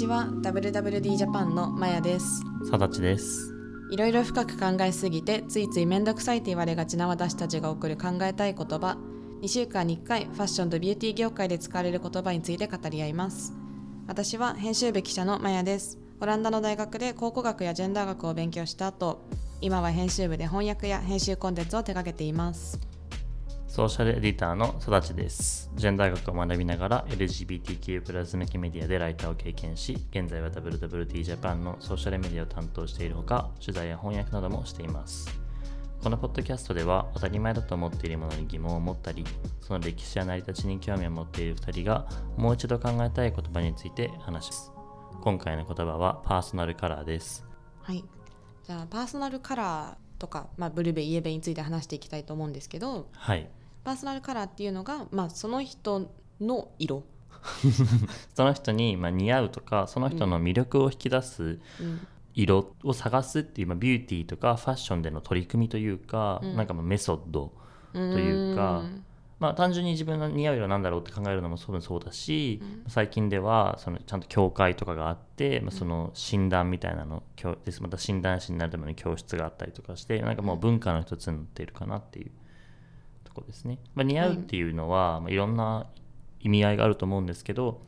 [0.00, 0.28] ちは。
[0.30, 2.42] WWD ジャパンのまやです。
[2.70, 3.54] さだちです。
[3.90, 8.96] いろいろ深く考えすぎてついついめんどくさいと言われがちな私たちが送る考えたい言葉。
[9.42, 13.52] 2週間に1回ファッションとビューティー業界で使われる言葉について語り合います。
[14.06, 15.98] 私は編集部記者のまやです。
[16.22, 19.22] オランダの大学で考古学やジェンダー学を勉強した後
[19.62, 22.78] 今は編集部で翻訳や編集コンテンツを手掛けています
[23.70, 25.70] ソーシャルエディターの育ちです。
[25.76, 35.30] ジェンダー学を学びながら LGBTQ+ 向けメディアでライターを経験し、現在は WWT ジャパンのソーシャルメディアを担当しているほか、取材や翻訳などもしています。
[36.02, 39.24] このポッドキャストでは当たり前だと思っているものに疑問を持ったり、
[39.60, 44.72] その歴史や成り立ちに興味を持っている2人がもう一度考えたい言葉について話します。
[45.22, 47.46] 今回の言葉はパーソナルカラーです。
[47.82, 48.04] はい
[48.64, 53.48] じゃあパーソナルカラーとか、まあ、ブルベイエベについて話していきたいと思うんですけどはい。
[53.84, 57.04] パーソナルカラーっていうのが、まあ、その人の色、
[58.34, 62.06] その人にまあ似合うとか、その人の魅力を引き出すうん。
[62.32, 66.56] 色を探すっていう、まあ、ビューティーとかファッションでの取り組みというか、うん。
[66.56, 67.52] なんかまあメソッド
[67.92, 69.04] というかん。
[69.40, 77.22] まあ単純に自分の似合う色なんだろうって考えるのも多分そうだし、最近ではそのちゃんと協会とかがあって、まあ、その診断みたいなの
[77.80, 82.30] また診断士になるための教室があったりとかしてなんかもう文化の一つになっているかなっていう。
[82.30, 82.39] と
[83.40, 83.78] ころですね。
[83.94, 85.86] まあ、似合うっていうのは、まあ、いろんな
[86.40, 87.80] 意味合いがあると思うんですけど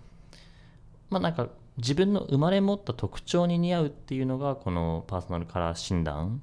[1.11, 6.43] まあなんか自分の生まれ持った特徴に似合うっていうのがこのパーソナルカラー診断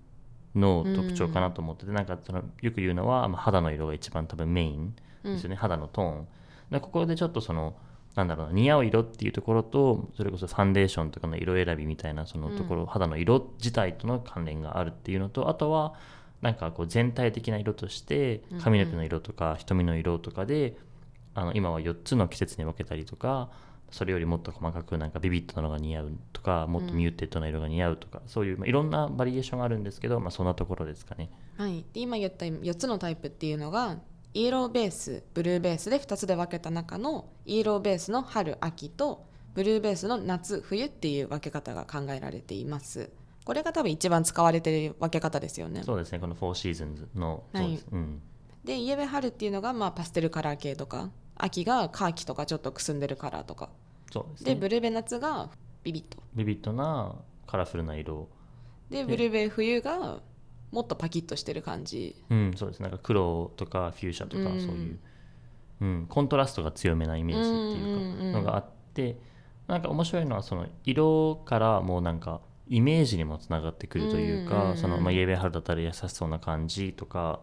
[0.56, 6.28] の特徴かなと思ってて、なんかそのよく言うのは、まあ、肌の色が一番多分メインですよね、肌のトーン。
[6.72, 7.76] でここでちょっとその
[8.16, 15.94] なんだろうな似合う色っていうところとそれこそファンデーションとかの色選びみたいなそのところ、肌の色自体との関連があるっていうのとあとは
[16.42, 20.78] なんかこう全体的な色として髪の毛の色とか瞳の色とかで、
[21.36, 23.50] あの今は4つの季節に分けたりとか
[23.92, 31.30] それよりもっと細かくなんかビビッドなのが似合うとかもっと muted な色が似合うとか、そういう、まあ、いろんなバリエーションがあるんですけど、まあ、そんなところですかね。
[31.58, 33.98] はい、で今言った4つのタイプっていうのが
[34.34, 39.26] イエローベースブルーベースで2つで分けた中のイエローベースの春秋と
[39.56, 43.10] ブルーベースの夏冬っていう分け方が考えられています
[43.50, 45.82] これが多分一番使われてる分け方ですよね。
[45.84, 47.64] そうですねこの4 seasons のはい。
[47.64, 48.22] そうです、うん。
[48.64, 53.72] でイエベ春っていうのがまあパステルカラー系とか秋がカーキとかちょっとくすんでるカラーとか。
[54.14, 54.54] そうですね。
[54.54, 55.50] でブルーベ夏が
[55.84, 57.16] ビビッとビビッドな
[57.48, 58.30] カラフルな色。
[58.92, 60.20] でブルーベ冬が
[60.70, 62.16] もっとパキッとしてる感じ。
[62.30, 62.84] うんそうです。
[62.84, 64.62] なんか黒とかフューシャとかうん。
[64.62, 65.00] そういう、
[65.82, 69.18] うん、コントラストが強めなイメージっていううんうんうんかのがあって
[69.66, 74.78] なんか面白いのはその色からもうなんかイメージにもつながってくるというか、うんうんうん。
[74.78, 77.42] その、まあ、イエベ春だったら優しそうな感じとか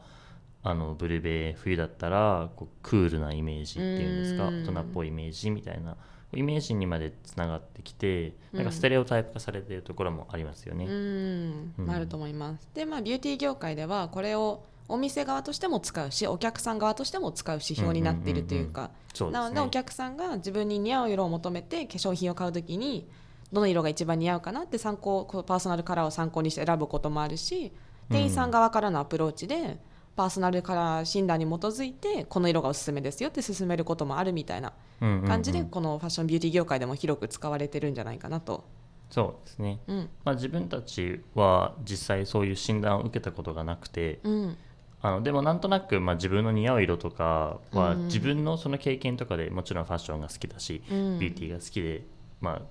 [0.62, 4.62] あのブルベ冬だったらこうクールなイメージっていうんですかうん。
[4.64, 5.96] 大人っぽいイメージみたいな
[6.32, 10.86] イメージにまでつながってきてなんかステレオタイプ化されているところもありますよね。
[10.86, 11.74] うん。
[11.78, 11.90] うん。
[11.90, 12.68] あると思います。
[12.74, 18.90] でまあビューティー業界ではこれをお店側としても使うしお客さん側としても使う指標になっているというか。
[19.14, 19.44] そうですね。
[19.44, 23.08] なのでお客さんが自分に似合う色を求めて化粧品を買うときに
[23.52, 27.72] どの色が一番似合うかなって参考パーソナルカラーを参考にして選ぶこともあるし
[28.10, 29.80] 店員さん側からのアプローチで、
[30.14, 38.64] パーソナルカラー診断に基づいてこの色がおすすめですよって勧めることもあるみたいな感じで、このファッションビューティー業界でも広く使われてるんじゃないかなと。
[39.10, 39.80] そうですね。
[39.86, 40.08] うん。
[40.24, 44.56] まあ、自分たちは実際そういう診断を受けたことがなくてうん。
[45.02, 48.04] あのでもなんとなくまあ自分の似合う色とかはうん。
[48.06, 51.18] 自分のその経験とかでもちろんファッションが好きだし、うん。
[51.18, 52.04] ビューティーが好きで、
[52.40, 52.62] まあ、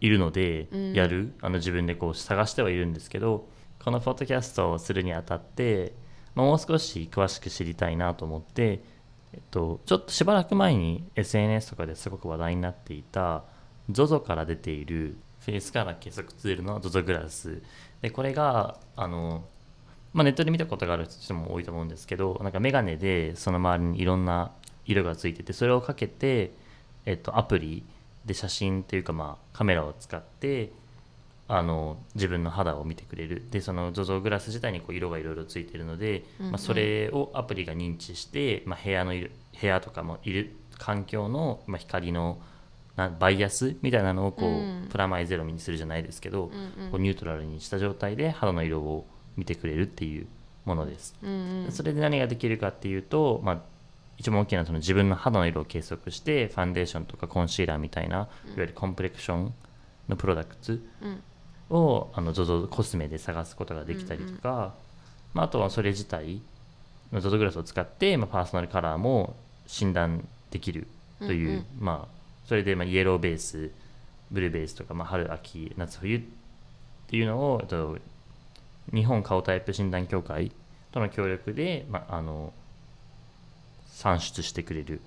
[0.00, 0.92] いるのでうん。
[0.92, 3.48] やる、あの自分でこう探してはいるんですけど
[3.78, 5.94] このポッドキャストをするにあたって、
[6.34, 8.82] まあ、もう少し詳しく知りたいなと思って、
[9.32, 13.44] えっと、ちょっとしばらく前に SNS とかですごく話題になっていた
[13.90, 17.62] ZOZO から出ているフェイスカラー計測ツールの ZOZO グラス。
[18.02, 19.44] でこれがあの、
[20.12, 24.52] まあ、ネットで見たことがある人も多いと思うんですけどなんかメガネでその周りにいろんな
[24.86, 26.52] 色がついててそれをかけて、
[27.06, 27.84] えっと、アプリ
[28.28, 30.70] で写真っていうか、まあ、カメラを使って
[31.48, 33.42] あの自分の肌を見てくれる。
[33.50, 36.52] でその ZOZO グラス自体にこう色がいろいろついてるので、うんうん。
[36.52, 39.30] まあ、それをアプリが認知して、まあ、部屋の色
[39.60, 42.38] 部屋とかもいる環境の、まあ、光の
[42.96, 44.88] なバイアスみたいなのをこう、うん。
[44.90, 46.90] プラマイゼロにするじゃないですけど、うんうん。
[46.90, 50.26] こうニュートラルにした状態で肌の色を見てくれるっていう
[50.66, 51.16] ものです。
[51.22, 51.72] うんうん。
[51.72, 53.62] それで何ができるかっていうと、まあ、
[54.18, 59.54] 一番大きなその自分の肌の色を計測してファンデーションとかコンシーラーみたいな、いわゆるコンプレクション
[60.08, 61.22] のプロダクツうん。
[61.70, 64.74] をあの ZOZO コスメで探すことができたりとか、
[65.34, 66.40] まあ、あとはそれ自体
[67.12, 69.36] の ZOZO グラスを使って、まあ、パーソナルカラーも
[69.66, 70.86] 診断できる
[71.20, 71.64] という、うんうん。
[71.78, 73.70] まあ、それでまあイエローベース
[74.30, 76.20] ブルーベースとか、まあ、春秋夏冬っ
[77.06, 77.98] ていうのをと
[78.92, 80.52] 日本顔タイプ診断協会
[80.92, 82.52] との協力で、まあ、あの
[83.98, 85.00] 算出してくれる。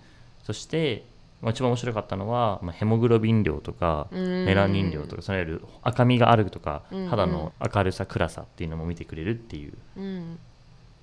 [0.44, 1.06] そして、
[1.42, 7.08] まあ、一番面白かったのは、まあ、ヘモグロビン量とかメメラニン量とかそのいわゆる赤みがあるとかうんうん。
[7.08, 10.40] 肌の明るさ暗さっていうのも見てくれるっていう、うん、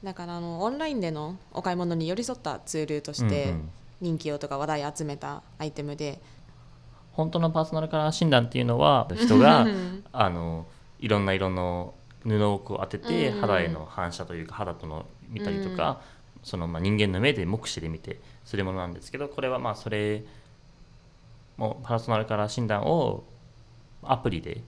[0.05, 3.71] だからあのオンラインでのお買い物に寄り添ったツールとしてうんうん。
[4.01, 6.21] 人気をとか話題集めたアイテムで、
[7.11, 9.67] 本当のパーソナルカラー診断っていうのは人が
[10.13, 10.67] あの
[11.01, 13.35] いろんな色の布をこう当ててうん。
[13.35, 16.01] うん肌への反射というか肌との見たりとか、
[16.49, 20.25] そのまあ人間の目で目視で見てするものなんですけどこれはまあそれ
[21.59, 23.25] もパーソナルカラー診断を
[24.03, 24.63] アプリで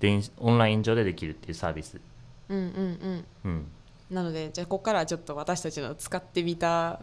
[0.00, 2.00] 電オンライン上でできるっていうサービス、
[2.48, 3.24] うんうんうん。
[3.44, 3.66] うん、
[4.10, 7.00] なのでじゃあここからはちょっと私たちの使ってみた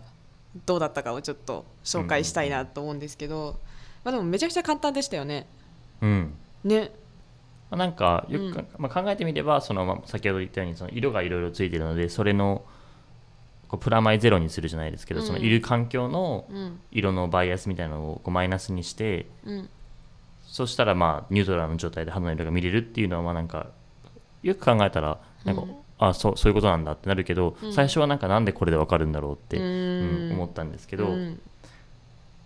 [0.66, 3.60] どうだったかをちょっと紹介したいなと思うんですけど、
[4.04, 5.48] まあ、でもめちゃくちゃ簡単でしたよね。
[6.02, 6.34] うん。
[6.64, 6.92] ね。
[7.70, 8.68] まあなんかよくか、うん。
[8.78, 12.64] まあ、考えてみればその、まあ、先ほど言ったようにその色がいろいろついてるのでそれの
[13.70, 15.26] こうプラマイゼロにするじゃないですけど、うん。
[15.28, 16.80] そのいる環境のうん。
[16.92, 19.70] 色のバイアスみたいなのをこうマイナスにしてうん。
[20.46, 23.68] そしたらまあニュートラルの状態で肌の色が見れるっていうのはまあなんか
[24.42, 25.76] よく考えたらなんか、うん。
[26.00, 27.74] あそうそういうことなんだってなるけど、うん。
[27.74, 31.40] 最初はなんかなんでこれでわかるんだろうって、ううんん思ったんですけどうん。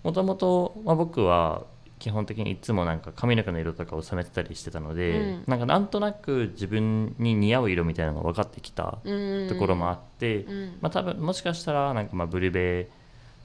[0.04, 1.64] もともとまあ僕は
[2.04, 5.44] 基本的にいつもなんか髪の毛の色とかを染めてたりしてたので、うん。
[5.48, 9.48] なんかなんとなく自分に似合う色みたいなのが分かってきたうん。
[9.48, 10.78] ところもあって、うん。
[10.82, 12.90] まあ多分もしかしたらなんかまあブルベ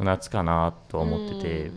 [0.00, 1.74] の夏かなとは思ってて、うん。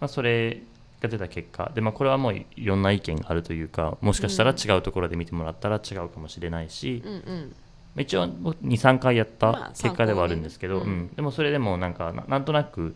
[0.00, 0.60] まあ、それ
[1.00, 7.54] が出た結果で、まあ、これはもういろんな意見があるというかもしかしたら違うところで見てもらったら違うかもしれないし、うんうん。
[7.94, 11.16] まあ一応23回やっまあた結果ではあるんですけど、参考にねうん。
[11.16, 12.94] でもそれでもなんかななんとなく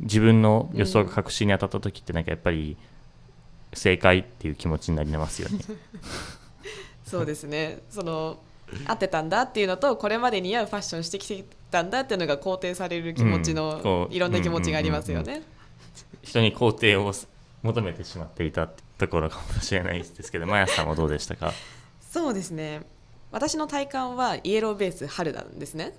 [0.00, 2.76] 自分の予想が確信に当たった時ってなんかやっぱり
[3.72, 5.58] 正解っていう気持ちになりますよね。
[7.04, 8.38] そうですねその
[8.86, 15.42] 合ってたんだっていうのとこれまで似合うファッションしてきてたんだっていうのが肯定される気持ちうんのこういろんな気持ちがありますよね。
[16.22, 17.12] 人に肯定を
[17.62, 21.52] 求めてしまっていたってところかもしれないですけど、マヤさんはどうでしたか？
[22.00, 22.82] そうですね
[23.32, 25.94] 私の体感はイエローベース春なんですね。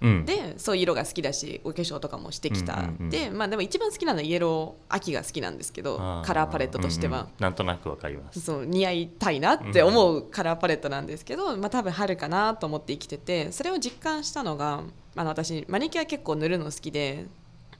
[0.00, 0.24] うん。
[0.24, 7.20] でそういう色が好きだしお化粧とかもしてきた、うんうんうんでまあでも一番好きなのはイエロー秋が好きなんですけどあカラーパレットとしては。
[7.20, 8.40] うんうん、なんとなくわかります。
[8.40, 14.82] そう似合いたいなって思うカラーパレットなんですけど、まあ、多分春かなと思って生きててそれを実感したのが
[15.14, 17.26] あの私マニキュア結構塗るの好きで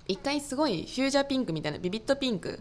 [0.09, 2.61] 一回すごいフュージャーピンクみたいなビビットピンク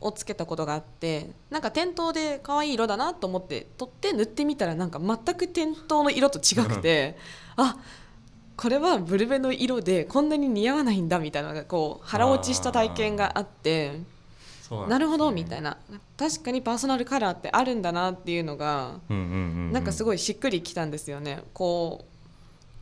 [0.00, 7.16] をつけたことがあってなんか店頭で可愛い色だなと思って取って塗ってみたらなんか全く店頭の色と違くて
[7.56, 7.76] あ
[8.58, 14.00] これはブルベの色でこんなに似合わないんだみたいなこう腹落ちした体験があって。
[14.86, 15.78] なるほどみいたいな
[16.18, 19.14] 確かにパーソナルカラーってあるんだなっていうのがな。
[19.14, 22.04] うんかすごいしっくりきたんですよねこう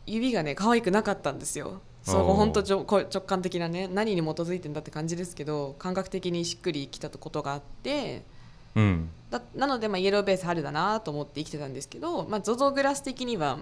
[0.05, 8.25] 指がね可愛くなかったんですよそう本当直感的なね何に基づいてんだって感じですけど感覚的にしっくりきたことがあって
[8.75, 9.09] うん。
[9.31, 13.59] だなので、まあ、イエローベース春だなと思って生きてたんですけど、まあ、ZOZO グラス的には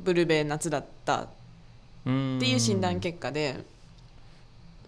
[0.00, 1.41] ブルベ夏だったうん
[2.02, 3.56] っていう診断結果で。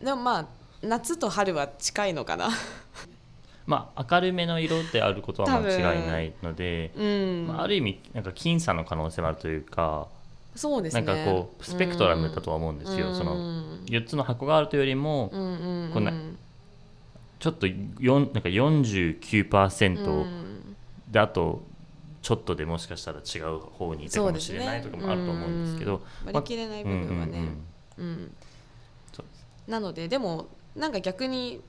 [0.02, 0.46] でもまあ
[0.82, 2.50] 夏と春は近いのかな。
[3.67, 10.08] まあ明るめの色であることは間違いないので、うん、まあ、ある意味なんか僅差の可能性もあるというか、
[10.55, 11.03] そうですね。
[11.03, 13.08] なんかこうスペクトラムだとは思うんですよ。
[13.08, 13.15] うん。
[13.17, 13.36] その
[13.86, 16.12] 4つの箱があるというよりも、うんうんうんこんな
[17.41, 20.77] ちょっと4なんか49%、うん。
[21.10, 21.62] であと
[22.24, 26.32] ちょっとでもしかしたら違う方にいたかもしれないとかもあると思うんですけど、うん。
[26.32, 27.38] 割り切れない部分はね、
[27.98, 28.34] うんうんうん。
[29.69, 31.60] なのででもなんか逆に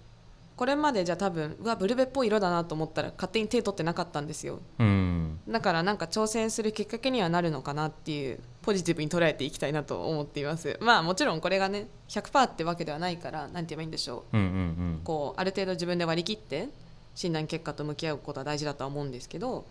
[0.56, 4.62] これまでじゃ多分うわブルベっぽい色だなと思ったら勝手に手取ってなかったんですよ。
[4.80, 5.42] うん。
[5.46, 10.78] だからなんか挑戦するきっかけにはなるのかなっていうポジティブに捉えていきたいなと思っています。
[10.80, 14.38] まあもちろんこれがね100%ってわけではないからなんて言えばいいんでしょう。
[14.38, 14.54] うんうんう
[15.00, 15.02] ん。
[15.04, 16.70] こうある程度自分で割り切って
[17.14, 19.66] 診断結果と向き合うことは大事だとは思うんですけど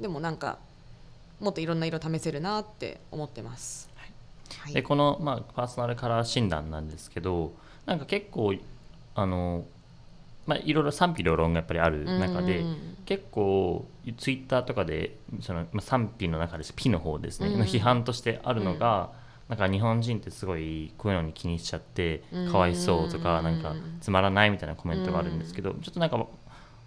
[0.00, 0.58] でもなんか
[1.40, 3.88] もっといろんな色試せるなって思ってます。
[4.58, 4.72] はい。
[4.72, 7.52] でこの、まあ、パーソナルカラー診断なんですけど
[7.84, 8.54] なんか結構
[9.14, 9.64] あの、
[10.46, 13.86] まあ、いろいろ賛否両論がやっぱりある中で、うん結構
[14.18, 19.12] ツイッターとかでその、まあ、賛否の中で P の方ですね、うんの批判としてあるのが、
[19.48, 22.50] なんか日本人ってすごいこういうのに気にしちゃってうん。
[22.50, 26.26] かわいそうとか、うんなんかつまらないみたいなコメントがあるんですけど、ちょっとなんか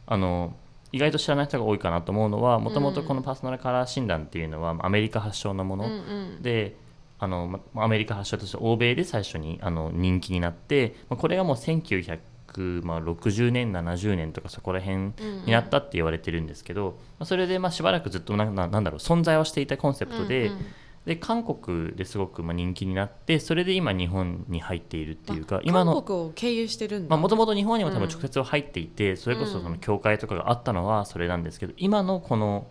[0.08, 0.54] あの
[0.92, 5.96] 意外と知らない人が多いかなと思うのはもともとこのパーソナルカラー診断っていうのはアメリカ発祥のもの、うんう
[6.40, 6.42] ん。
[6.42, 6.76] で
[7.22, 12.20] あのまアメリカ発祥として欧米で最初にあの人気になってまあこれがもう1900
[12.54, 15.14] 1960年70年とかそこら辺
[15.46, 20.66] になったって言われてるんですけど、まあそれでまあしばらくずっとなんだろう存在はしていたコンセプトで,、うんうん
[21.06, 32.68] で韓国ですごくまあ人気になってそれで今日本に入っているっていうか今の韓国を経由してるんだ、もともと日本にも多分直接は入っていて、それこそその教会とかがあったのはそれなんですけど今のこの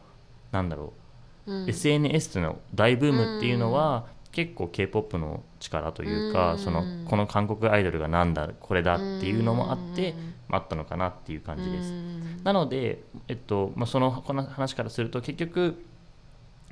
[0.52, 1.08] なんだろう
[1.48, 1.68] うん。
[1.68, 6.58] SNS の大ブームっていうのは、結構 k p o p の力というか、うん。
[6.58, 10.34] そのこの韓国アイドルがなんだこれだっていうのもあって、うん。
[10.50, 11.92] あったのかなっていう感じです。
[11.92, 12.40] うん。
[12.44, 15.97] なので、えっとまあ、そのこの話からすると結局まあ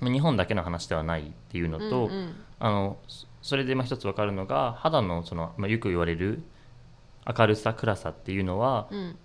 [0.02, 2.34] 日本だけの話ではないっていうのと、うんうん。
[2.58, 6.42] あのそそれでまあ一つ分かるのが肌のその、まあ、よく言われる
[7.26, 9.16] 明るさ暗さっていうのは、うん。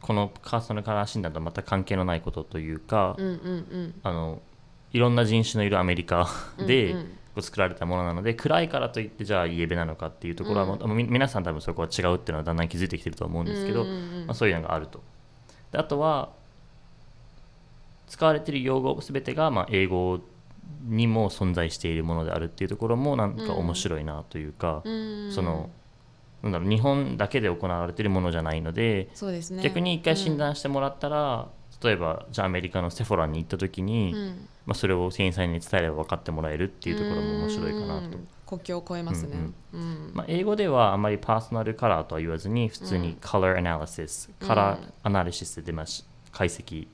[0.00, 3.34] このカーソルカラー診断とはまた関係のないことというか、うんうんう
[3.78, 3.94] ん。
[4.02, 4.42] あの
[4.92, 7.18] いろんな人種のいるアメリカで、うんうん。
[7.34, 14.26] こう作られたものなので暗いからといってじゃあイエベなのかっていうところは、もうみ皆さん多分そこは違うっていうのはだんだん気づいてきてると思うんですけど、うんうんうん。
[14.26, 15.02] まあ、そういうのがあると。
[15.70, 16.30] であとは
[18.12, 20.20] 使われている用語全てがまあ英語
[20.84, 25.32] にも存在しているものであるっていうところもなんか面白いなというか、うん。
[25.32, 25.70] その
[26.42, 31.48] なんだろう日本だけで行われているものじゃないので、そうですね逆に一回診断してもらったら、
[31.82, 34.48] 例えばじゃあアメリカのセフォラに行った時に、うん。
[34.66, 38.18] まあ、それを店員さんに伝えれば分かってもらえるっていうところも面白いかなと。
[38.18, 38.28] うん。
[38.46, 39.38] 国境を越えますね。
[39.72, 46.86] うんまあ、英語ではあまりパーソナルカラーとは言わずに普通に color analysis、カラーアナリシスで出ます解析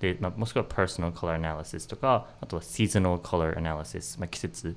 [0.00, 4.76] で、まあ、もしくは personal color analysis とかあとは seasonal color analysis、まあ、季節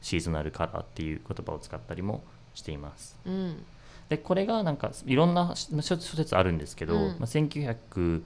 [0.00, 2.22] シーズナルカラーっていう言葉を使ったりも
[2.54, 3.18] しています。
[3.24, 3.64] うん。
[4.08, 7.00] でこれがなんかいろんな諸諸説あるんですけど、うん。
[7.18, 8.22] まあ、1920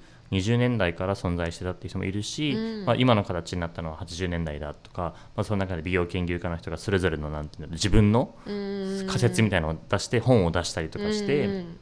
[0.58, 2.84] 年代から存在してたっていう人もいるし、うん。
[2.84, 9.06] まあ、今の形になったのは80年代だとか、まあ、その中で美容研究家の人がそれぞれのなんていうの自分のうん。
[9.06, 11.81] 仮説みたいなのを出して本を出したりとかして、うんで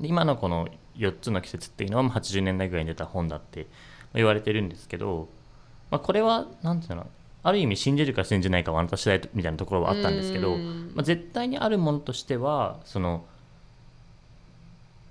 [0.00, 3.66] 今のこの4つの季節っていうのはまあ80年代ぐらいに出た本だって
[4.14, 5.28] 言われてるんですけど、
[5.90, 7.06] まあ、これはなんていうの
[7.42, 10.92] ある意味信じるか信じないかはあなた次第みたいなところはあったんですけど、うん。
[10.94, 13.24] まあ、絶対にあるものとしてはその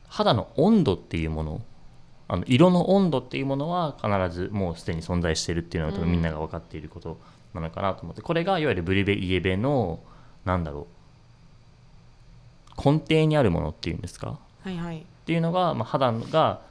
[0.07, 1.61] 肌の温度っていうもの
[2.29, 7.17] あの色の温度っていうものは必ずもうすでに存在しているっていうのが多分みんなが分かっていること
[7.53, 9.99] なのかなと思ってこれがいわゆるブリベイエベの
[10.43, 10.87] なんだろ
[12.77, 14.39] う根底にあるものっていうんですか？
[14.75, 16.61] っていうのが、まあ、肌が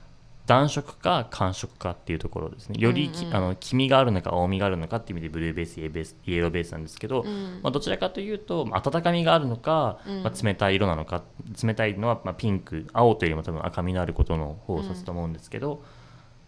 [0.47, 2.77] 暖色か寒色かっていうところですね。
[2.79, 3.37] よりき、うんうん。
[3.37, 7.61] あの黄みがあるのか青みがあるのかっていう意味でブルーベースイエベースイエローベースなんですけど、うん。
[7.63, 10.23] まあ、どちらかというとまあ温かみがあるのか、うん。
[10.23, 11.25] まあ、冷たい色なのか
[11.63, 15.83] 冷たいのはまあピンク青というよりも多分赤みのあることの方を指すと思うんですけど、ま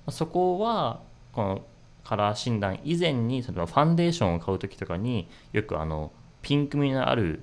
[0.06, 1.00] あ、そこは
[1.32, 1.62] この
[2.04, 7.42] カラー診断以前にそのファンデーションを買う時とかによくあのピンクみのある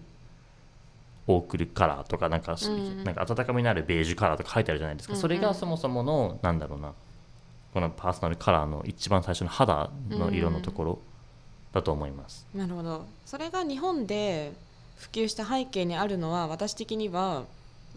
[1.27, 3.03] オークルカラーとかなんか,、うん。
[3.03, 6.94] なんか温かみのあるベージュカラーとか書いてあるじゃないですか、それがそもそものなんだろうな
[7.74, 11.00] このパーソナルカラーの一番最初の肌の色のところ
[11.74, 12.46] だと思います。
[12.53, 13.05] なるほど。
[13.25, 14.53] それが日本で
[14.98, 17.44] 普及した背景にあるのは私的には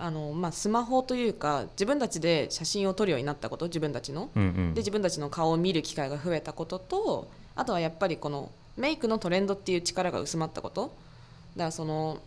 [0.01, 4.31] あの、まあ、スマホというか自分たちで写真を撮るようになったこと自分たちの。
[4.35, 4.75] うんうん。
[4.75, 10.83] で自分たちの顔を見る機会が増えたこととあとはやっぱりこのメイクのトレンドっていう力が薄まったこと。
[10.83, 12.19] だからその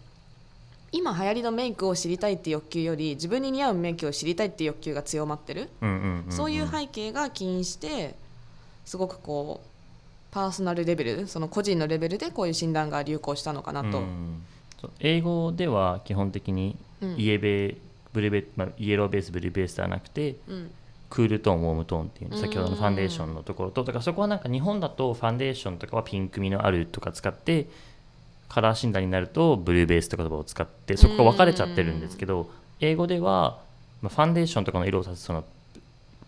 [0.92, 5.70] 今流行りのメイクを知りたいっていう欲求より自分に似合うメイクを知りたいっていう欲求が強まってる。
[6.30, 8.16] そういう背景が起因して
[8.86, 9.68] すごくこう
[10.32, 14.00] パーソナルレベルその個人のレベルでこういう診断が流行したのかなと。
[14.00, 14.44] うん
[15.00, 17.16] 英語では基本的にうん。
[17.16, 17.78] イエベ
[18.14, 20.72] ブルベ、まあ、イエローベースブルーベースではなくてうん。
[21.12, 27.68] クールトーンウォームトーンっていう先ほどのファンデーションのところとだからそこはなんか日本だとファンデーションとかはピンク味のあるとか使って
[28.52, 32.50] カラー診断になるとブルーベースって言葉を使ってそこが分かれちゃってるんですけど
[32.82, 33.60] 英語では、
[34.02, 35.46] まあ、ファンデーションとかの色を指すその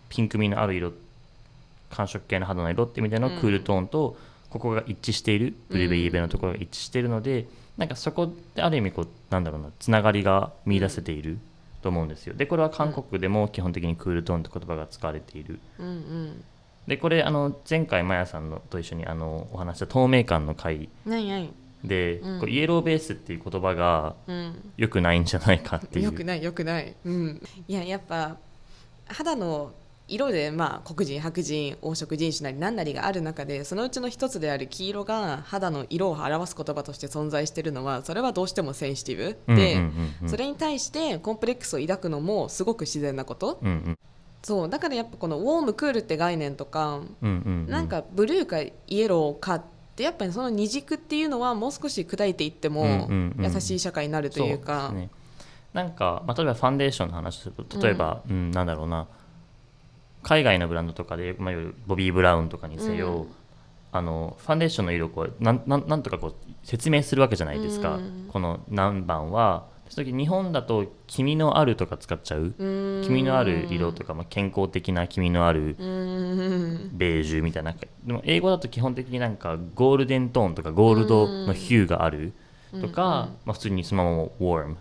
[0.08, 0.92] ピンク味のある色
[1.90, 4.16] 寒色系の肌の色っていう意味でのクールトーンと、
[4.50, 11.38] ここが一致しているブルーベイエベのところが一致しているので、なんかそこである意味こうなんだろうなつながりが見出せている
[11.82, 12.34] と思うんですよ。
[12.34, 15.58] でこれは韓国でも基本的にクールトーンって言葉が使われている。
[15.78, 16.44] うんうん。
[16.86, 21.50] でこれあの前回マヤさんのと一緒にあのお話した透明感の回ないない、
[21.84, 22.40] で、うん。
[22.40, 26.06] こうイエローベースっていう言葉がうん、良くないんじゃないかっていう。
[26.06, 28.36] よくないよくない、うん、いややっぱ
[29.06, 29.72] 肌の
[30.06, 40.28] 色でまあ黒人白人黄色人種なり何なりがある中でそのうちの一つである黄色が肌の色を表す言葉として存在しているのはそれはどうしてもセンシティブで、うんうんうんうん。
[40.28, 43.58] それに対してコンプレックスを抱くのもすごく自然なこと。
[43.62, 43.98] うんうん。
[44.42, 47.66] そうだからやっぱこのウォームクールって概念とか、うんうんうん。
[47.66, 49.62] なんかブルーかイエローかっ
[49.94, 54.88] てやっぱりその二軸っていうのはもう少し砕いていってもうんうんうん優しい社会になるというか。
[54.88, 55.10] そうですね。
[55.72, 59.06] なんか、まあ、例えばファンデーションの話すると例えば、うんなんだろうな。
[60.22, 61.54] 海外のブランドとかで、まあ、
[61.86, 63.28] ボビー・ブラウンとかにせよ、うん。
[63.92, 68.28] あのファンデーションの色をこうなんなんなんとかこう説明するわけじゃないですか、うん。
[68.32, 72.54] この何番はその時日本だと「君のある」とか使っちゃう
[73.04, 76.90] 「君のある色」とか、まあ、健康的な「君のある」うん。
[76.92, 77.72] ベージュみたいな。
[78.04, 82.32] でも英語だと基本的になんかゴールデントーンとかゴールドのヒューがある。
[82.80, 84.76] とか、まあ、普通にそのまま warm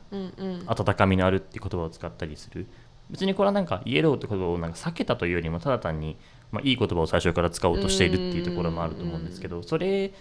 [0.66, 2.66] 温かみのあるっていう言葉を使ったりする。
[3.10, 6.18] 別にこれはなんかイエローって言葉をなんか避けたというよりもただ単に、
[6.52, 10.14] まあ、いい言葉を最初から使おうとしているっていうところもあると思うんですけどそれ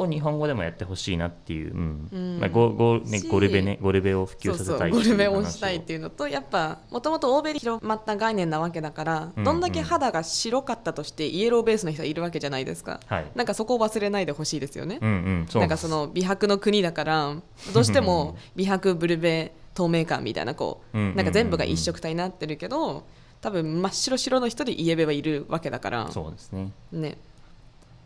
[0.00, 2.08] を日本語でもやってほしいなっていう、うん。
[2.12, 2.40] うん。
[2.40, 13.00] まあ、ゴゴねしゴルベねゴルベを普及させたいゴルベを話したいっていうのとやっぱもともと欧米で広まった概念なわけだから、うんどんだけ肌が白かったとしてイエローベースの人はいるわけじゃないですか。
[13.06, 13.26] はい。
[13.34, 15.60] なんかそこを忘れないでほしいですよね、うんうんそう。
[15.60, 17.34] なんかその美白の国だから
[17.72, 23.06] どうしても美白ブルベ透明感みたいなこうなんか全部が一色体になってるけど
[23.40, 26.10] 多分真っ白白の人でイエベはいるわけだから。
[26.10, 26.72] そうですね。
[26.92, 27.18] ね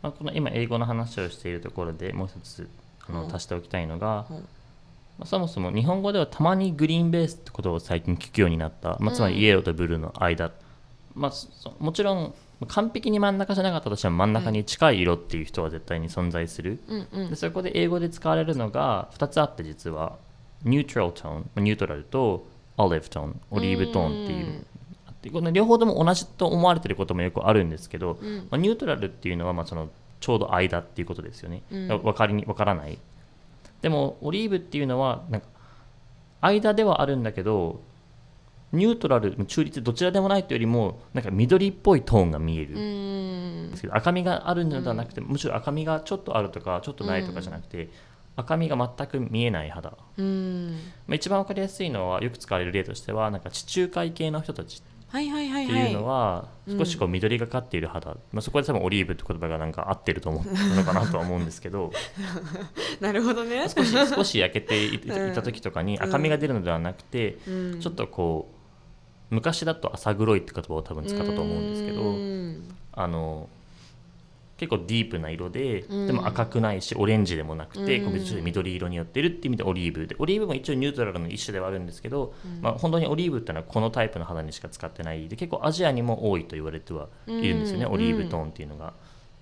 [0.03, 2.69] まあ、この今英語の話をしているところでもう一つ
[3.07, 3.35] あのうん。
[3.35, 4.37] 足しておきたいのが、うん。
[4.37, 4.43] ま
[5.23, 10.51] あ、そもそも日本語ではたまにグリーンベースってことを最近聞くようになった、まあ、つまうんりイエローとブルーの間、
[11.15, 12.33] まあ、そもちろん
[12.67, 17.29] 完璧に真ん中じゃなかったとしても真ん中に近い色っていう人は絶対に存在する、うんうん。
[17.29, 20.17] でそこで英語で使われるのが2つあって実は
[20.63, 24.65] ニュートラルトーンまあニュートラルとオリーブトーンオリーブトーンっていう
[25.29, 28.37] うんあってこの両方とも同じと思われてることもよくあるんですけど、うん。
[28.37, 29.89] まあ、ニュートラルっていうのはまあその
[30.19, 31.87] ちょうど間っていうことですよね、うん。
[31.87, 32.97] 分かりに分からない。
[33.81, 35.47] でもオリーブっていうのはなんか
[36.41, 37.81] 間ではあるんだけど
[38.71, 43.69] ニュートラル中立どちらでもないというよりもなんか緑っぽいトーンが見える、うん。
[43.69, 47.89] ですけど赤みがあるのではなくて、むしろ赤みがちょっとあるとかちょっとないとかじゃなくて、
[48.35, 50.79] 赤みが全く見えない肌、まうん。
[51.09, 54.81] あ、一番わかりやすいのはよく使われる例としてはなんか地中海系の人たち
[55.19, 56.77] ってはいいうのはうん。
[56.77, 61.91] 少しこう緑がかっている肌、まあ、そこで多分オリーブって言葉がなんか合ってると思うのかなとは思うんですけど。
[62.99, 63.67] なるほどね。
[63.69, 67.79] 少し少し焼けてい いた時とかに赤みが出るのではなくて、うん。
[67.79, 68.49] ちょっとこ
[69.31, 72.75] う昔だと浅黒いって言葉を多分使ったと思うんですけど、うん。
[72.93, 73.49] あの
[74.57, 76.07] 結構ディープな色で、うん。
[76.07, 78.43] でも赤くないしオレンジでもなくて、うん。
[78.43, 80.15] 緑色によってるっていう意味でオリーブで。
[80.19, 82.61] オリーブも一応ニュートラルの一種ではあるんですけど、うん。
[82.61, 87.93] まあ、本当にオリーブってのはこのタイプの肌にしか使ってないで結構アジアにも多いと言われてはいるんですよね、うん。
[87.93, 88.93] オリーブトーンっていうのが。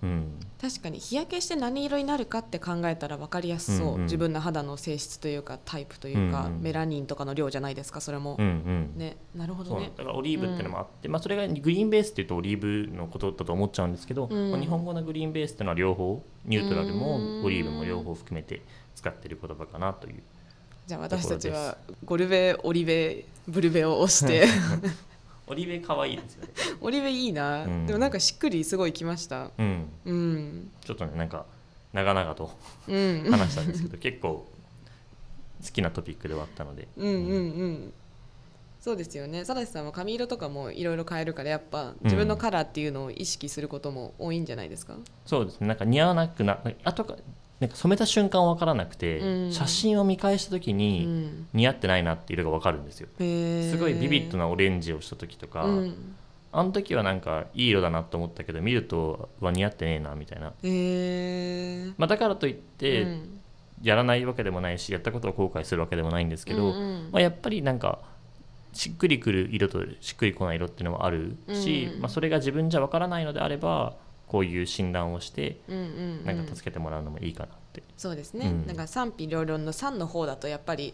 [0.04, 0.40] うん。
[0.62, 4.02] 確かに日焼けして何色になるかって考えたら分かりやすそう、うんうん。
[4.04, 6.62] 自分の肌の性質というかタイプというか、うんうん。
[6.62, 8.36] メラニンとかの量じゃないですかそれも。
[8.40, 8.92] うん、うん。
[8.98, 9.92] ねなるほどね。
[9.96, 14.52] だからオリーブっていうのもあって、まあ、それがグリーンベースっていうとオリーブのことだと思っちゃうんですけど、うん。
[14.52, 16.98] まあ日本語のグリーンベースっていうのは両方ニュートラルうん。
[16.98, 18.62] もオリーブも両方含めて
[18.96, 20.22] 使ってる言葉かなという
[20.88, 24.46] じゃあ私たちはゴルベオリベブルベを押して
[25.52, 26.50] オリーブ可愛いですよね。
[26.80, 27.86] オリベいいな、うん。
[27.86, 29.52] でもなんかしっくりすごいきました。
[29.58, 29.90] うん。
[30.06, 30.72] うん。
[30.82, 31.46] ちょっとねなんか
[31.92, 33.28] 長々とうん。
[33.30, 34.48] 話したんですけど結構
[35.64, 36.88] 好きなトピックではあったので。
[36.96, 37.94] うんうんうん。
[38.80, 39.40] そうですよね。
[39.40, 45.68] 佐々木さんは髪色とかもいろいろ変えるからやっぱ自分のカラーっていうのを意識することも多いんじゃないですか、そうですね。
[45.68, 47.16] なんか似合わなくな後か
[47.62, 49.52] なんか染めた瞬間わからなくて、うん。
[49.54, 53.08] 写真を見返した時うにん、似合ってないなっていう色がわかるんですよ。
[53.20, 53.72] へー。
[53.72, 56.16] すごいビビッドなオレンジをした時とか、うん。
[56.52, 60.48] あの時はなんかいい色だなと思ったけど見るとは似合ってねえなみたいな、
[61.98, 63.40] まあ、だからといって、うん。
[63.84, 67.10] やらないわけでもないしやったことを後悔するわけでもないんですけど、うんうん。
[67.12, 68.00] まあ、やっぱりなんか
[68.74, 72.02] しっくりくる色としっくりこない色っていうのもあるし、うん。
[72.02, 73.94] まあ、それが自分じゃわからないのであれば
[74.32, 75.88] こういう診断をしてうんうんう
[76.24, 76.26] ん。
[76.26, 78.66] なんか助けてもらうのもいいかなって、そうですね、うん。
[78.66, 80.94] なんか賛否両論の3の方だとやっぱり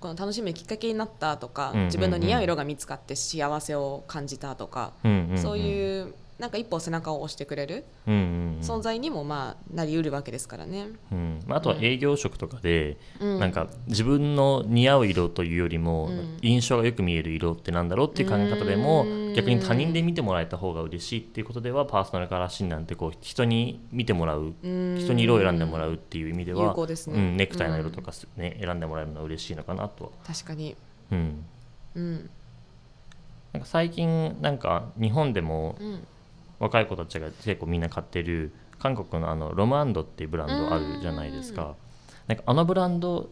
[0.00, 5.38] この楽しむきっかけになったとか、うんうんうん自分の似合う色が見つかって幸せを感じたとか、うんうんうん。
[5.38, 10.88] そういうなんか一歩背中を押してくれる存在にもまあなりうるわけですからね。
[11.12, 11.40] うん。
[11.46, 13.38] まあ、あとは営業職とかで、うん。
[13.38, 16.38] なんか自分の似合う色というよりも、うん。
[16.42, 19.34] 印象がよく見える色ってなんだろうっていう考え方でもうん。
[19.34, 24.96] 逆に他人で見てもらえた方が嬉しいっていうことではパーソナルカラー診断ってこう人に見てもらううん。
[24.98, 27.16] 人に色を選んでもらうっていう意味では有効ですね。
[27.16, 30.76] うん、ネクタイの色とかす、ね選んでもらえるのは嬉しいのかなとは、確かに、
[31.12, 31.44] うん、
[31.94, 32.30] うん。
[33.52, 36.06] なんか最近なんか日本でもうん、
[36.64, 41.74] 若い子たちが結構みんな買ってる韓国のあのロムアンドっていうブランドあるじゃないですか。
[42.26, 43.28] なんかあのブランド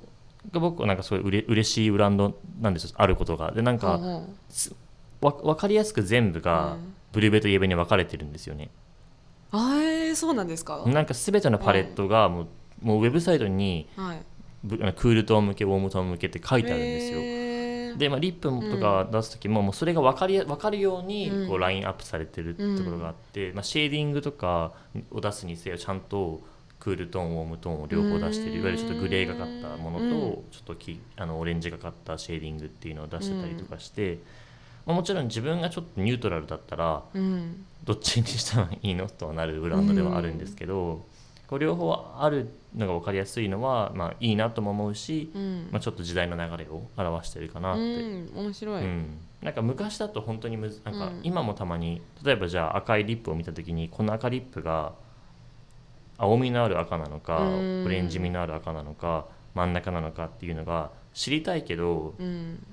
[0.51, 2.91] が僕はなんかすごいうれ嬉しいブランドなんですよ。
[2.97, 3.53] あることが。
[3.53, 4.09] でなんかうんう。
[4.21, 4.75] んす
[5.21, 6.95] わ分かりやすく全部がうん。
[7.13, 8.71] ブルベとイエベに分かれてるんですよね。
[9.51, 12.47] あえー、そうなんですか、なんか全てのパレットがもう
[12.81, 14.23] もうウェブサイトにはい、
[14.65, 17.19] ぶクールトーン向けウォームトーン向けって書いてあるんですよ
[17.97, 21.49] で、まあ、リップとか出す時も,、もうそれが分かり分かるようにうん。
[21.49, 24.73] こうラインアップされてるところがあって、まあ、シェーディングとか
[25.11, 26.41] を出すにせよちゃんと
[26.81, 28.61] クールトーンウォームトーンを両方出してるうん。
[28.61, 30.11] いわゆるちょっとグレーがかったものと、うん。
[30.11, 34.19] ちょっときあのオレンジがかったシェーディングっていうのを出してたりとかして、
[34.87, 37.65] まあ、もちろん自分がちょっとニュートラルだったらうん。
[37.85, 39.09] どっちにしたらいいの？
[39.09, 41.05] とはなるブランドではあるんですけど、
[41.49, 45.69] こう両方あるのが分かりやすいのは、まあ、いいなとも思うし、うん。
[45.71, 47.81] まあ、ちょっと時代の流れを表してるかなって。
[47.81, 51.21] うん面白い、うん、なんか昔だと本当にむずなんかうん。
[51.23, 54.95] 今もたまに例えばじゃあ赤いリップを見た時にこの赤リップが
[56.17, 57.85] 青みのある赤なのかうん。
[57.85, 62.65] オレンジみのある赤なのか真ん中なのかっていうのが知りたいけどうん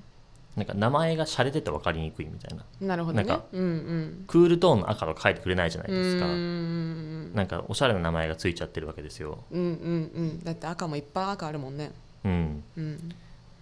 [0.55, 2.65] なんか名前が洒落てて分かりにくいみたいな。
[2.81, 3.23] なるほどね。
[3.23, 4.23] なんかうんうん。
[4.27, 6.25] クールトーンの赤とか書いてくれないじゃないですか。
[6.25, 10.43] うんなんかおしゃれな名前がついちゃってるわけですよ、うんうんうん。
[10.43, 11.91] だって赤もいっぱい赤あるもんね。
[12.25, 13.09] うん、うん。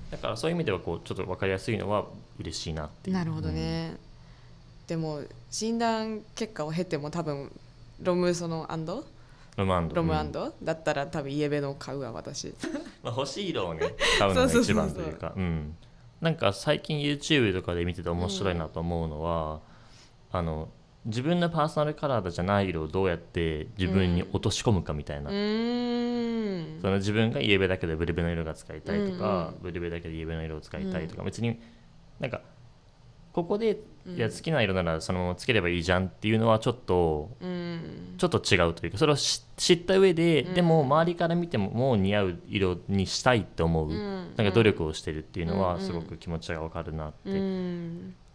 [0.09, 2.05] だからそういう意味ではこうちょっと分かりやすいのは
[2.39, 3.15] 嬉しいなっていう。
[3.17, 3.97] なるほどね、
[4.87, 5.21] でも
[5.51, 7.51] 診断結果を経ても多分
[8.01, 9.03] ロムそのアンド
[9.57, 9.73] ロム。
[9.73, 10.27] アンドロムアうん。
[10.27, 12.53] ンド、だったら多分イエベの買うわ私。
[13.03, 15.13] まあ、欲しい色をね買うのが一 そうそうそうそう番という。
[15.17, 15.75] かうん
[16.21, 19.59] なんか最近 YouTube とかで見てて面白いなと思うのは、
[20.31, 20.69] あの
[21.05, 26.81] 自分のパーソナルカラーじゃない色をどうやって自分に落とし込むかみたいな、うーん。
[26.81, 31.59] その自分がイエベだけでブルベの色が使いたいとか、うんブルベだけでイエベの色を使いたいとか、別に
[32.19, 32.41] なんか
[33.37, 38.15] ここでいや好きな色ならそのままつければいいじゃんっていうのはちょっとうん。
[38.17, 40.53] ちょっと違うというかそれを知知った上で、うん。
[40.55, 44.33] でも周りから見てももう似合う色にしたいって思う、うん。
[44.35, 47.33] なんか努力をしてるっていうのはすごく気持ちがわかるなって、う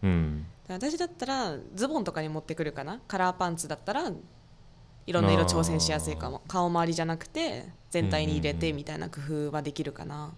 [0.03, 0.45] うん。
[0.69, 3.01] 私だったらズボンとかに持ってくるかな？
[3.05, 4.09] カラーパンツだったら
[5.05, 6.41] いろんな色挑戦しやすいかも。
[6.47, 10.31] 顔周りじゃなくて全体に入れてみたいな工夫はできるかな。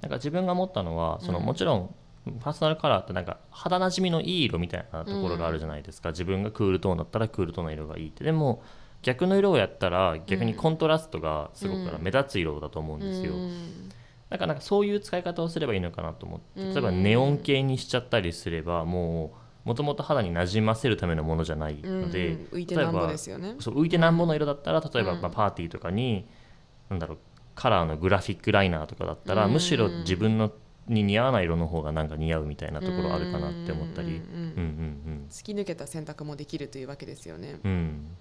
[0.00, 1.44] なんか自分が思ったのはその、うん。
[1.44, 1.94] もちろん
[2.40, 8.24] パーソナルカラーってなんか肌なじみのいい色みたいなところがあるじゃないですか、自分がクールトーンだったらクールトーンの色がいいって。
[8.24, 8.62] でも
[9.02, 13.92] 逆の色をやったら逆にコントラストがすごくうん目立つ色だと思うんですよ、うん。
[14.30, 16.72] なんかなんかそういう使い方をすればいいのかなと思ってうん。
[16.72, 19.34] 例えばネオン系にしちゃったりすればも
[19.66, 22.48] うもともと肌になじませるためのものじゃないので、うん。
[22.52, 23.56] 浮いてなんぼですよね。
[23.60, 25.20] そう浮いてなんぼの色だったら例えば、うん。
[25.20, 26.26] まあ、パーティーとかに
[26.88, 27.18] なんだろう
[27.54, 29.52] カラーのグラフィックライナーとかだったら、うん。
[29.52, 30.50] むしろ自分の
[30.88, 34.20] に似合わない色の方がなんか似合うみたいなところあるかなって思ったり。
[35.30, 37.60] 突き抜けた選択もできるというわけですよね。
[37.64, 37.70] うん。
[37.70, 38.16] うん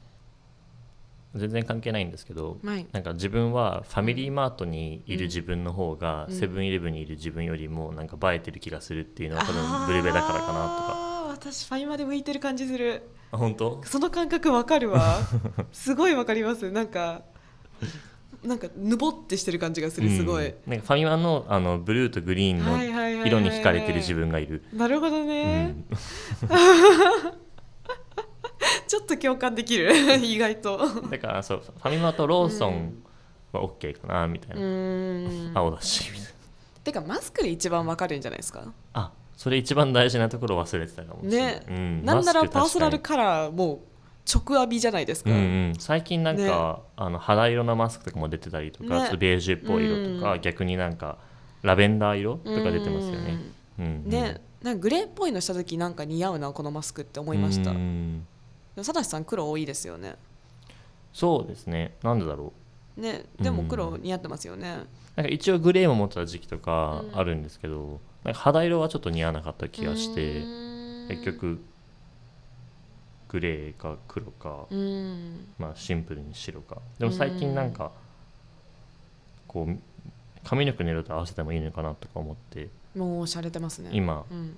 [1.36, 2.86] 全然関係ないんですけどはい。
[2.92, 6.36] なんか自分はファミリーマートにいる自分の方がうん。
[6.36, 10.94] セブンイレブンにいる自分よりもなんか映えてる気がするっていうのは多分ブルベだからかなとか。
[10.96, 13.02] あー私ファイマで向いてる感じする。
[13.32, 13.82] あ本当？
[13.84, 15.22] その感覚わかるわ。
[15.72, 16.70] すごいわかります。
[16.70, 17.24] なんか
[18.44, 24.64] なんかぬぼってしてる感じがするすごい、うんなんかファミマのあのブルーとグリーンの色に惹かれてる自分がいる。
[24.74, 25.86] なるほどうね、ん
[28.88, 30.80] ちょっと共感できる意外と
[31.10, 33.04] だからそうファミマとローソン
[33.52, 36.30] は OK かなみたいな、ーん青だしみたいな
[36.84, 43.82] てかマスクで一番わかるんじゃないですかあそれ一番大事なところ忘れてたかもしれない、ねうんなんならパーソナルカラーも
[44.32, 45.40] 直浴びじゃないですか、うんう
[45.72, 46.50] ん、最近なんか、ね。
[46.96, 49.00] あの肌色のマスクとかも出てたりとか、ね。
[49.02, 50.42] ちょっとベージュっぽい色とか、うん。
[50.42, 51.18] 逆になんか
[51.62, 53.40] ラベンダー色とか出てますよね、
[53.80, 54.10] うんうん。
[54.10, 54.42] ね。
[54.62, 57.72] なんかグレーっぽいのした時なんか似合うなこのマスクって思いました。
[57.72, 58.26] うん
[58.76, 60.16] でも佐藤さん黒多いですよね。
[61.12, 61.94] そうですね。
[62.02, 62.54] なんでだろ
[62.98, 63.02] う。
[63.02, 63.26] ね。
[63.40, 64.86] でも黒似合ってますよね。
[65.16, 67.20] なんか一応グレーも持ってた時期とかうん。
[67.20, 70.42] あるんですけど、なんか肌色はちょっと似合わなかった気がして
[71.10, 71.62] 結局
[73.34, 75.48] グレーか黒か、うん。
[75.58, 76.78] まあ、シンプルに白か。
[77.00, 77.92] でも最近なんか
[79.48, 79.80] こう
[80.44, 83.90] 髪の毛の色と合わせてもいいのかなとか思ってもう洒落てますね。
[83.92, 84.56] 今うん。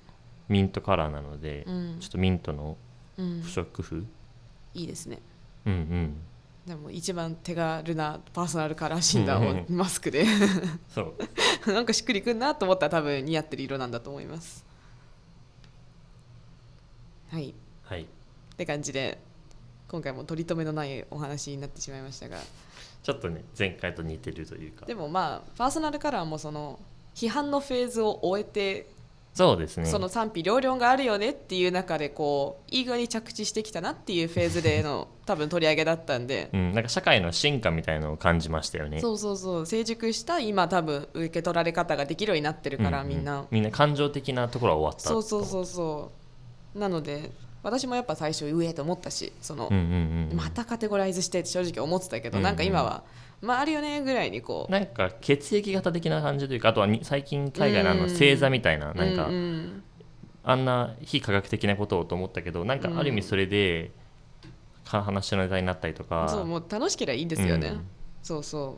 [0.50, 1.96] ミントカラーなのでうん。
[2.00, 2.76] ちょっとミントの
[3.16, 3.40] うん。
[3.40, 4.06] 不織布？
[4.74, 5.20] いいですね。
[5.64, 6.16] うんうん。
[6.66, 10.26] でも一番手軽なパーソナルカラー診断をマスクで。
[10.90, 11.14] そ
[11.66, 11.72] う。
[11.72, 14.66] なんかしっくりくんなと思ったら多分似合ってる色なんだと思います。
[17.30, 17.54] はい。
[17.84, 18.06] はい
[18.56, 19.18] って感じで
[19.86, 22.38] 今回も取り留めのないお話になってしまいましたが。
[23.02, 24.86] ちょっとね前回と似てるというか。
[24.86, 26.80] でもまあパーソナルカラーもその
[27.14, 28.88] 批判のフェーズを終えて
[29.32, 29.84] そうですね。
[29.84, 36.48] その賛否両論があるよねっていう中でこういい具合に着地してきたなっていうフェーズでの 多分取り上げだったんで。
[36.54, 38.98] うん、なんか社会の進化みたいのを感じましたよね。
[39.00, 39.66] そうそうそう。
[39.66, 43.46] 成熟した今多分受け取られ方ができるようになってるから、ううみんな。
[43.50, 46.10] みんな感情的なところは終わったそうそうそうそ
[46.74, 46.78] う。
[46.78, 47.30] なので
[47.66, 53.02] 私もやっぱ最初上と思ったしその、うんうんうんまたカテゴライズしてって正直思ってたけど、うんうんなんか今は
[53.40, 59.82] まああるよねぐらいにこうなんか血液型的な感じというかあとはに最近海外のあのうん星座みたいななんかうんうん
[60.44, 63.90] あんな非科学的なことをと思ったけどなんかある意味それで
[64.84, 66.28] か話のネタになったりとか。
[66.28, 67.86] そうもう楽しければいいんですよね、うん。
[68.22, 68.76] そうそ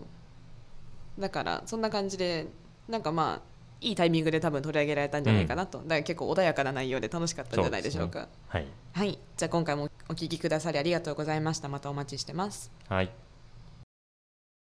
[1.18, 1.20] う。
[1.20, 2.46] だからそんな感じで
[2.88, 8.29] なんかまあいいタイミングで多分取り上げられたんじゃないかなと、だから結構穏やかな内容で楽しかったんじゃないでしょうか。
[8.49, 9.19] はい、はい。
[9.37, 11.69] じゃあ今回もお聞きくださりありがとうございました。
[11.69, 12.73] またお待ちしてます。
[12.88, 13.11] はい